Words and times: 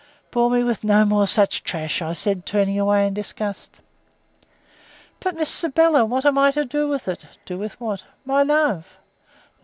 "Bore 0.31 0.49
me 0.49 0.63
with 0.63 0.83
no 0.83 1.05
more 1.05 1.27
such 1.27 1.63
trash," 1.63 2.01
I 2.01 2.13
said, 2.13 2.43
turning 2.47 2.79
away 2.79 3.05
in 3.05 3.13
disgust. 3.13 3.81
"But, 5.19 5.35
Miss 5.35 5.51
Sybylla, 5.51 6.05
what 6.05 6.25
am 6.25 6.39
I 6.39 6.49
to 6.49 6.65
do 6.65 6.87
with 6.87 7.07
it?" 7.07 7.27
"Do 7.45 7.59
with 7.59 7.79
what?" 7.79 8.05
"My 8.25 8.41
love." 8.41 8.97